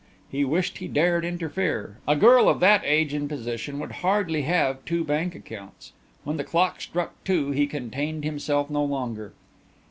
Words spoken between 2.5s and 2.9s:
that